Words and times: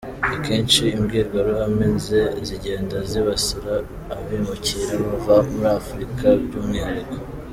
Akenshi 0.33 0.81
imbwirwaruhame 0.95 1.85
ze, 2.05 2.21
zigenda 2.47 2.97
zibasira 3.09 3.73
abimukira 4.15 4.93
bava 5.09 5.35
muri 5.49 5.69
Afurika 5.79 6.25
by’umwihariko. 6.45 7.17